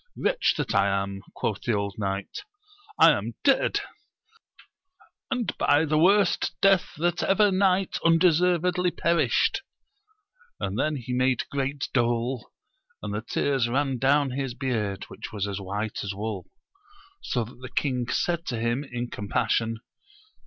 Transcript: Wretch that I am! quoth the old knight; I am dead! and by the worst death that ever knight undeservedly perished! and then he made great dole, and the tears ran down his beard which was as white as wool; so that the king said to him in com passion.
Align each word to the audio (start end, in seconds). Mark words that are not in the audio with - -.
Wretch 0.17 0.55
that 0.57 0.73
I 0.73 0.87
am! 0.87 1.21
quoth 1.35 1.61
the 1.61 1.73
old 1.73 1.99
knight; 1.99 2.39
I 2.97 3.11
am 3.11 3.35
dead! 3.43 3.81
and 5.29 5.55
by 5.59 5.85
the 5.85 5.99
worst 5.99 6.55
death 6.59 6.95
that 6.97 7.21
ever 7.21 7.51
knight 7.51 7.99
undeservedly 8.03 8.89
perished! 8.89 9.61
and 10.59 10.79
then 10.79 10.95
he 10.95 11.13
made 11.13 11.47
great 11.51 11.87
dole, 11.93 12.49
and 13.03 13.13
the 13.13 13.21
tears 13.21 13.67
ran 13.69 13.99
down 13.99 14.31
his 14.31 14.55
beard 14.55 15.03
which 15.09 15.31
was 15.31 15.47
as 15.47 15.61
white 15.61 16.03
as 16.03 16.15
wool; 16.15 16.49
so 17.21 17.43
that 17.43 17.59
the 17.59 17.69
king 17.69 18.07
said 18.09 18.43
to 18.47 18.57
him 18.59 18.83
in 18.83 19.07
com 19.07 19.27
passion. 19.29 19.81